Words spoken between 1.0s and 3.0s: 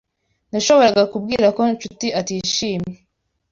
kubwira ko Nshuti atishimye.